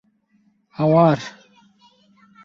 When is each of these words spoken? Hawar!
Hawar! 0.77 1.19